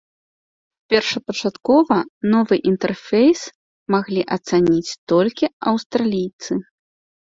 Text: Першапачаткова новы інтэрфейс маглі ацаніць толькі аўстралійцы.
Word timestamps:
Першапачаткова 0.93 1.97
новы 2.31 2.55
інтэрфейс 2.71 3.41
маглі 3.97 4.21
ацаніць 4.37 4.97
толькі 5.15 5.45
аўстралійцы. 5.73 6.53